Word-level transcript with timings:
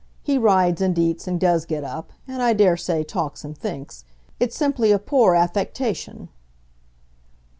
He 0.23 0.39
rides 0.39 0.81
and 0.81 0.97
eats, 0.97 1.27
and 1.27 1.39
does 1.39 1.63
get 1.63 1.83
up, 1.83 2.11
and 2.27 2.41
I 2.41 2.53
daresay 2.53 3.03
talks 3.03 3.43
and 3.43 3.55
thinks. 3.55 4.03
It's 4.39 4.57
simply 4.57 4.91
a 4.91 4.97
poor 4.97 5.35
affectation." 5.35 6.29